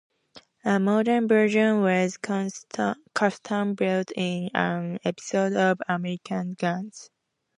[0.65, 2.17] A modern version was
[3.13, 7.11] custom-built in an episode of "American Guns".